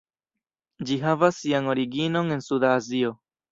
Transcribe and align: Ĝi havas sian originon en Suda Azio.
Ĝi 0.91 0.97
havas 1.03 1.37
sian 1.43 1.71
originon 1.75 2.35
en 2.39 2.43
Suda 2.49 2.75
Azio. 2.81 3.15